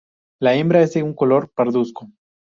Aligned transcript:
La 0.39 0.55
hembra 0.55 0.81
es 0.81 0.95
de 0.95 1.03
un 1.03 1.13
color 1.13 1.51
parduzco. 1.53 2.09